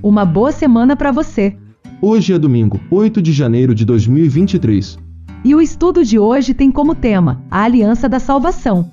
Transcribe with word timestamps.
Uma 0.00 0.24
boa 0.24 0.52
semana 0.52 0.94
para 0.94 1.10
você. 1.10 1.56
Hoje 2.00 2.32
é 2.32 2.38
domingo, 2.38 2.78
8 2.88 3.20
de 3.20 3.32
janeiro 3.32 3.74
de 3.74 3.84
2023. 3.84 4.96
E 5.44 5.54
o 5.56 5.60
estudo 5.60 6.04
de 6.04 6.16
hoje 6.16 6.54
tem 6.54 6.70
como 6.70 6.94
tema 6.94 7.42
a 7.50 7.62
Aliança 7.64 8.08
da 8.08 8.20
Salvação. 8.20 8.88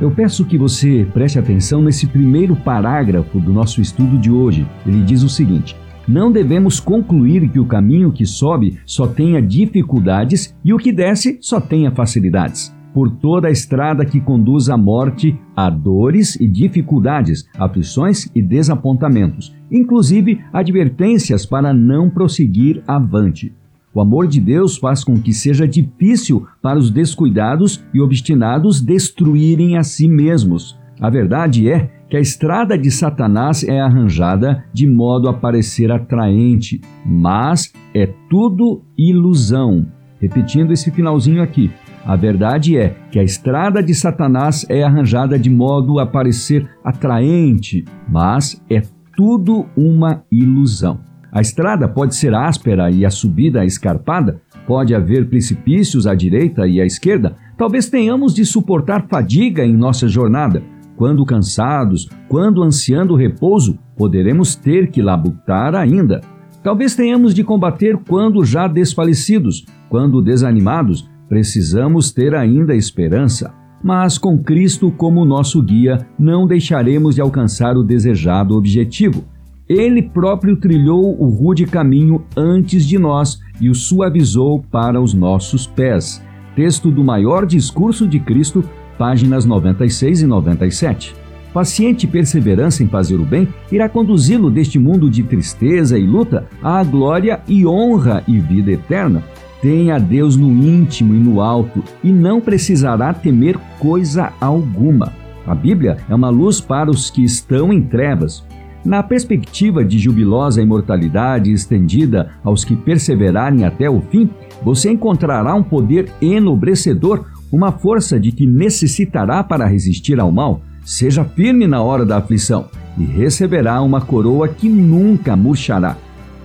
Eu 0.00 0.10
peço 0.10 0.46
que 0.46 0.56
você 0.56 1.06
preste 1.12 1.38
atenção 1.38 1.82
nesse 1.82 2.06
primeiro 2.06 2.56
parágrafo 2.56 3.38
do 3.38 3.52
nosso 3.52 3.82
estudo 3.82 4.16
de 4.16 4.30
hoje. 4.30 4.66
Ele 4.86 5.02
diz 5.02 5.22
o 5.22 5.28
seguinte: 5.28 5.76
Não 6.08 6.32
devemos 6.32 6.80
concluir 6.80 7.46
que 7.50 7.60
o 7.60 7.66
caminho 7.66 8.10
que 8.10 8.24
sobe 8.24 8.80
só 8.86 9.06
tenha 9.06 9.42
dificuldades 9.42 10.56
e 10.64 10.72
o 10.72 10.78
que 10.78 10.90
desce 10.90 11.36
só 11.42 11.60
tenha 11.60 11.90
facilidades 11.90 12.74
por 12.92 13.10
toda 13.10 13.48
a 13.48 13.50
estrada 13.50 14.04
que 14.04 14.20
conduz 14.20 14.68
à 14.68 14.76
morte, 14.76 15.38
há 15.56 15.70
dores 15.70 16.36
e 16.36 16.46
dificuldades, 16.46 17.48
aflições 17.58 18.30
e 18.34 18.42
desapontamentos, 18.42 19.54
inclusive 19.70 20.40
advertências 20.52 21.46
para 21.46 21.72
não 21.72 22.10
prosseguir 22.10 22.82
avante. 22.86 23.54
O 23.94 24.00
amor 24.00 24.26
de 24.26 24.40
Deus 24.40 24.78
faz 24.78 25.04
com 25.04 25.20
que 25.20 25.34
seja 25.34 25.68
difícil 25.68 26.46
para 26.62 26.78
os 26.78 26.90
descuidados 26.90 27.84
e 27.92 28.00
obstinados 28.00 28.80
destruírem 28.80 29.76
a 29.76 29.82
si 29.82 30.08
mesmos. 30.08 30.78
A 30.98 31.10
verdade 31.10 31.68
é 31.68 31.90
que 32.08 32.16
a 32.16 32.20
estrada 32.20 32.78
de 32.78 32.90
Satanás 32.90 33.64
é 33.64 33.80
arranjada 33.80 34.64
de 34.72 34.86
modo 34.86 35.28
a 35.28 35.34
parecer 35.34 35.90
atraente, 35.90 36.80
mas 37.04 37.72
é 37.94 38.06
tudo 38.30 38.82
ilusão. 38.96 39.86
Repetindo 40.20 40.72
esse 40.72 40.90
finalzinho 40.90 41.42
aqui, 41.42 41.70
a 42.04 42.16
verdade 42.16 42.76
é 42.76 42.96
que 43.10 43.18
a 43.18 43.22
estrada 43.22 43.82
de 43.82 43.94
Satanás 43.94 44.66
é 44.68 44.82
arranjada 44.82 45.38
de 45.38 45.48
modo 45.48 46.00
a 46.00 46.06
parecer 46.06 46.68
atraente, 46.84 47.84
mas 48.08 48.60
é 48.68 48.82
tudo 49.16 49.66
uma 49.76 50.24
ilusão. 50.30 51.00
A 51.30 51.40
estrada 51.40 51.88
pode 51.88 52.14
ser 52.14 52.34
áspera 52.34 52.90
e 52.90 53.06
a 53.06 53.10
subida 53.10 53.64
escarpada, 53.64 54.42
pode 54.66 54.94
haver 54.94 55.28
precipícios 55.28 56.06
à 56.06 56.14
direita 56.14 56.66
e 56.66 56.80
à 56.80 56.84
esquerda, 56.84 57.36
talvez 57.56 57.88
tenhamos 57.88 58.34
de 58.34 58.44
suportar 58.44 59.06
fadiga 59.08 59.64
em 59.64 59.74
nossa 59.74 60.08
jornada. 60.08 60.62
Quando 60.96 61.24
cansados, 61.24 62.08
quando 62.28 62.62
ansiando 62.62 63.14
repouso, 63.14 63.78
poderemos 63.96 64.54
ter 64.54 64.90
que 64.90 65.00
labutar 65.00 65.74
ainda. 65.74 66.20
Talvez 66.62 66.94
tenhamos 66.94 67.34
de 67.34 67.42
combater 67.42 67.96
quando 67.96 68.44
já 68.44 68.68
desfalecidos, 68.68 69.64
quando 69.88 70.22
desanimados, 70.22 71.08
Precisamos 71.32 72.10
ter 72.10 72.34
ainda 72.34 72.76
esperança, 72.76 73.54
mas 73.82 74.18
com 74.18 74.36
Cristo 74.36 74.90
como 74.90 75.24
nosso 75.24 75.62
guia, 75.62 76.06
não 76.18 76.46
deixaremos 76.46 77.14
de 77.14 77.22
alcançar 77.22 77.74
o 77.74 77.82
desejado 77.82 78.54
objetivo. 78.54 79.24
Ele 79.66 80.02
próprio 80.02 80.56
trilhou 80.56 81.18
o 81.18 81.30
rude 81.30 81.64
caminho 81.64 82.22
antes 82.36 82.84
de 82.84 82.98
nós 82.98 83.40
e 83.58 83.70
o 83.70 83.74
suavizou 83.74 84.62
para 84.70 85.00
os 85.00 85.14
nossos 85.14 85.66
pés. 85.66 86.22
Texto 86.54 86.90
do 86.90 87.02
maior 87.02 87.46
discurso 87.46 88.06
de 88.06 88.20
Cristo, 88.20 88.62
páginas 88.98 89.46
96 89.46 90.20
e 90.20 90.26
97. 90.26 91.14
Paciente 91.54 92.06
perseverança 92.06 92.82
em 92.82 92.88
fazer 92.88 93.18
o 93.18 93.24
bem 93.24 93.48
irá 93.70 93.88
conduzi-lo 93.88 94.50
deste 94.50 94.78
mundo 94.78 95.08
de 95.08 95.22
tristeza 95.22 95.98
e 95.98 96.06
luta 96.06 96.46
à 96.62 96.84
glória 96.84 97.40
e 97.48 97.66
honra 97.66 98.22
e 98.28 98.38
vida 98.38 98.70
eterna. 98.70 99.22
Tenha 99.62 99.96
Deus 99.96 100.36
no 100.36 100.50
íntimo 100.50 101.14
e 101.14 101.18
no 101.18 101.40
alto, 101.40 101.84
e 102.02 102.10
não 102.10 102.40
precisará 102.40 103.14
temer 103.14 103.56
coisa 103.78 104.32
alguma. 104.40 105.12
A 105.46 105.54
Bíblia 105.54 105.98
é 106.10 106.14
uma 106.14 106.30
luz 106.30 106.60
para 106.60 106.90
os 106.90 107.08
que 107.10 107.22
estão 107.22 107.72
em 107.72 107.80
trevas. 107.80 108.44
Na 108.84 109.04
perspectiva 109.04 109.84
de 109.84 110.00
jubilosa 110.00 110.60
imortalidade 110.60 111.52
estendida 111.52 112.32
aos 112.42 112.64
que 112.64 112.74
perseverarem 112.74 113.64
até 113.64 113.88
o 113.88 114.00
fim, 114.00 114.28
você 114.64 114.90
encontrará 114.90 115.54
um 115.54 115.62
poder 115.62 116.10
enobrecedor, 116.20 117.26
uma 117.52 117.70
força 117.70 118.18
de 118.18 118.32
que 118.32 118.44
necessitará 118.44 119.44
para 119.44 119.66
resistir 119.66 120.18
ao 120.18 120.32
mal. 120.32 120.60
Seja 120.84 121.24
firme 121.24 121.68
na 121.68 121.80
hora 121.80 122.04
da 122.04 122.16
aflição 122.16 122.66
e 122.98 123.04
receberá 123.04 123.80
uma 123.80 124.00
coroa 124.00 124.48
que 124.48 124.68
nunca 124.68 125.36
murchará. 125.36 125.96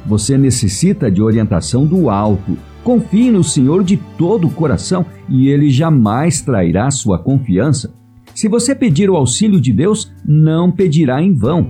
Você 0.05 0.37
necessita 0.37 1.09
de 1.09 1.19
orientação 1.19 1.83
do 1.83 2.11
alto 2.11 2.55
Confie 2.87 3.29
no 3.29 3.43
Senhor 3.43 3.83
de 3.83 3.97
todo 3.97 4.47
o 4.47 4.49
coração 4.49 5.05
e 5.27 5.49
ele 5.49 5.69
jamais 5.69 6.39
trairá 6.39 6.89
sua 6.89 7.19
confiança. 7.19 7.93
Se 8.33 8.47
você 8.47 8.73
pedir 8.73 9.09
o 9.09 9.17
auxílio 9.17 9.59
de 9.59 9.73
Deus, 9.73 10.09
não 10.25 10.71
pedirá 10.71 11.21
em 11.21 11.33
vão. 11.33 11.69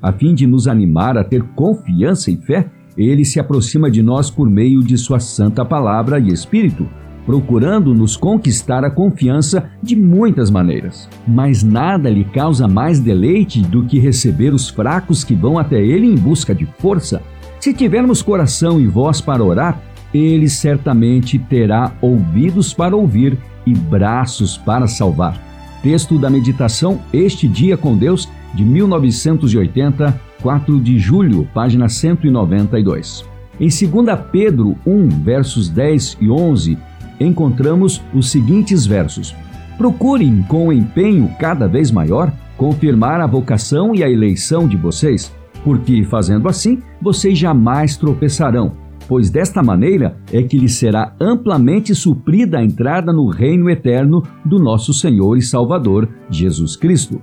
A 0.00 0.10
fim 0.14 0.34
de 0.34 0.46
nos 0.46 0.66
animar 0.66 1.18
a 1.18 1.22
ter 1.22 1.42
confiança 1.54 2.30
e 2.30 2.38
fé, 2.38 2.70
ele 2.96 3.22
se 3.22 3.38
aproxima 3.38 3.90
de 3.90 4.02
nós 4.02 4.30
por 4.30 4.48
meio 4.48 4.82
de 4.82 4.96
sua 4.96 5.20
santa 5.20 5.62
palavra 5.62 6.18
e 6.18 6.28
espírito, 6.28 6.88
procurando 7.26 7.94
nos 7.94 8.16
conquistar 8.16 8.82
a 8.82 8.90
confiança 8.90 9.68
de 9.82 9.94
muitas 9.94 10.48
maneiras. 10.50 11.06
Mas 11.28 11.62
nada 11.62 12.08
lhe 12.08 12.24
causa 12.24 12.66
mais 12.66 12.98
deleite 12.98 13.60
do 13.60 13.84
que 13.84 13.98
receber 13.98 14.54
os 14.54 14.70
fracos 14.70 15.22
que 15.22 15.34
vão 15.34 15.58
até 15.58 15.84
ele 15.84 16.06
em 16.06 16.14
busca 16.14 16.54
de 16.54 16.64
força. 16.78 17.20
Se 17.60 17.74
tivermos 17.74 18.22
coração 18.22 18.80
e 18.80 18.86
voz 18.86 19.20
para 19.20 19.44
orar, 19.44 19.82
ele 20.12 20.48
certamente 20.48 21.38
terá 21.38 21.92
ouvidos 22.00 22.72
para 22.72 22.96
ouvir 22.96 23.38
e 23.66 23.74
braços 23.74 24.56
para 24.56 24.86
salvar. 24.86 25.40
Texto 25.82 26.18
da 26.18 26.30
meditação 26.30 27.00
Este 27.12 27.46
Dia 27.46 27.76
com 27.76 27.96
Deus, 27.96 28.28
de 28.54 28.64
1980, 28.64 30.20
4 30.42 30.80
de 30.80 30.98
julho, 30.98 31.48
página 31.52 31.88
192. 31.88 33.24
Em 33.60 33.68
2 33.68 34.20
Pedro 34.30 34.76
1, 34.86 35.08
versos 35.08 35.68
10 35.68 36.18
e 36.20 36.30
11, 36.30 36.78
encontramos 37.18 38.02
os 38.14 38.30
seguintes 38.30 38.86
versos: 38.86 39.34
Procurem 39.76 40.42
com 40.48 40.72
empenho 40.72 41.30
cada 41.38 41.66
vez 41.66 41.90
maior 41.90 42.32
confirmar 42.56 43.20
a 43.20 43.26
vocação 43.26 43.94
e 43.94 44.02
a 44.02 44.10
eleição 44.10 44.66
de 44.66 44.76
vocês, 44.76 45.32
porque, 45.62 46.04
fazendo 46.04 46.48
assim, 46.48 46.82
vocês 47.00 47.36
jamais 47.36 47.96
tropeçarão 47.96 48.85
pois 49.08 49.30
desta 49.30 49.62
maneira 49.62 50.16
é 50.32 50.42
que 50.42 50.58
lhe 50.58 50.68
será 50.68 51.14
amplamente 51.20 51.94
suprida 51.94 52.58
a 52.58 52.64
entrada 52.64 53.12
no 53.12 53.28
reino 53.28 53.70
eterno 53.70 54.22
do 54.44 54.58
nosso 54.58 54.92
Senhor 54.92 55.36
e 55.36 55.42
Salvador 55.42 56.08
Jesus 56.30 56.76
Cristo. 56.76 57.20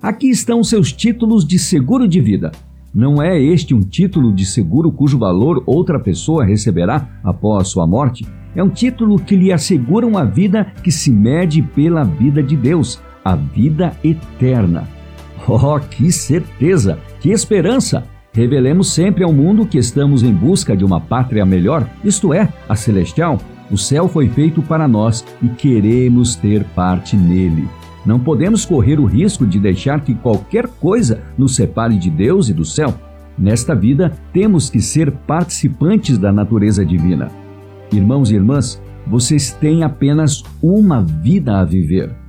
Aqui 0.00 0.28
estão 0.28 0.62
seus 0.62 0.92
títulos 0.92 1.46
de 1.46 1.58
seguro 1.58 2.06
de 2.06 2.20
vida. 2.20 2.52
Não 2.94 3.20
é 3.22 3.40
este 3.40 3.74
um 3.74 3.80
título 3.80 4.32
de 4.32 4.46
seguro 4.46 4.92
cujo 4.92 5.18
valor 5.18 5.62
outra 5.66 5.98
pessoa 5.98 6.44
receberá 6.44 7.08
após 7.24 7.68
sua 7.68 7.86
morte? 7.86 8.24
É 8.54 8.62
um 8.62 8.68
título 8.68 9.18
que 9.18 9.34
lhe 9.34 9.52
assegura 9.52 10.06
uma 10.06 10.24
vida 10.24 10.72
que 10.82 10.92
se 10.92 11.10
mede 11.10 11.60
pela 11.60 12.04
vida 12.04 12.42
de 12.42 12.56
Deus, 12.56 13.00
a 13.24 13.34
vida 13.34 13.96
eterna. 14.02 14.88
Oh, 15.46 15.78
que 15.78 16.10
certeza, 16.10 16.98
que 17.20 17.28
esperança! 17.28 18.13
Revelemos 18.34 18.92
sempre 18.92 19.22
ao 19.22 19.32
mundo 19.32 19.64
que 19.64 19.78
estamos 19.78 20.24
em 20.24 20.32
busca 20.32 20.76
de 20.76 20.84
uma 20.84 21.00
pátria 21.00 21.46
melhor, 21.46 21.88
isto 22.04 22.34
é, 22.34 22.52
a 22.68 22.74
celestial. 22.74 23.38
O 23.70 23.78
céu 23.78 24.08
foi 24.08 24.28
feito 24.28 24.60
para 24.60 24.88
nós 24.88 25.24
e 25.40 25.48
queremos 25.48 26.34
ter 26.34 26.64
parte 26.74 27.16
nele. 27.16 27.68
Não 28.04 28.18
podemos 28.18 28.64
correr 28.64 28.98
o 28.98 29.04
risco 29.04 29.46
de 29.46 29.60
deixar 29.60 30.00
que 30.00 30.16
qualquer 30.16 30.66
coisa 30.66 31.22
nos 31.38 31.54
separe 31.54 31.96
de 31.96 32.10
Deus 32.10 32.48
e 32.48 32.52
do 32.52 32.64
céu. 32.64 32.92
Nesta 33.38 33.72
vida, 33.72 34.12
temos 34.32 34.68
que 34.68 34.80
ser 34.80 35.12
participantes 35.12 36.18
da 36.18 36.32
natureza 36.32 36.84
divina. 36.84 37.30
Irmãos 37.92 38.32
e 38.32 38.34
irmãs, 38.34 38.82
vocês 39.06 39.52
têm 39.52 39.84
apenas 39.84 40.42
uma 40.60 41.00
vida 41.00 41.60
a 41.60 41.64
viver. 41.64 42.23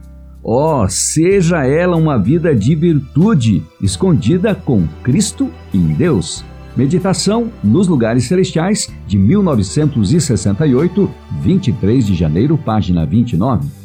Oh, 0.47 0.88
seja 0.88 1.66
ela 1.66 1.97
uma 1.97 2.19
vida 2.19 2.56
de 2.56 2.75
virtude, 2.75 3.63
escondida 3.81 4.53
com 4.53 4.85
Cristo 5.01 5.50
em 5.73 5.88
Deus. 5.88 6.45
Meditação 6.77 7.51
nos 7.63 7.88
Lugares 7.88 8.25
Celestiais, 8.25 8.94
de 9.07 9.18
1968, 9.18 11.12
23 11.42 12.06
de 12.06 12.13
janeiro, 12.13 12.59
página 12.59 13.07
29. 13.07 13.85